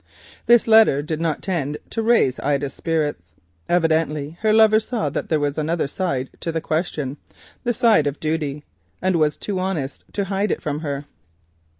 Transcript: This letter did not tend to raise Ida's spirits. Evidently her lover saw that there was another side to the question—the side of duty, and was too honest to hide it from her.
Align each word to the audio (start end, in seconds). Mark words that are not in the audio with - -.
This 0.47 0.67
letter 0.67 1.03
did 1.03 1.21
not 1.21 1.43
tend 1.43 1.77
to 1.91 2.01
raise 2.01 2.39
Ida's 2.39 2.73
spirits. 2.73 3.33
Evidently 3.69 4.35
her 4.41 4.51
lover 4.51 4.79
saw 4.79 5.11
that 5.11 5.29
there 5.29 5.39
was 5.39 5.59
another 5.59 5.87
side 5.87 6.31
to 6.39 6.51
the 6.51 6.59
question—the 6.59 7.73
side 7.75 8.07
of 8.07 8.19
duty, 8.19 8.63
and 8.99 9.17
was 9.17 9.37
too 9.37 9.59
honest 9.59 10.03
to 10.13 10.23
hide 10.25 10.49
it 10.49 10.59
from 10.63 10.79
her. 10.79 11.05